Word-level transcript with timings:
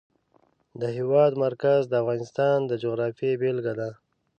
د 0.81 0.81
هېواد 0.97 1.31
مرکز 1.45 1.81
د 1.87 1.93
افغانستان 2.01 2.57
د 2.65 2.71
جغرافیې 2.83 3.31
بېلګه 3.41 3.73
ده. 3.79 3.89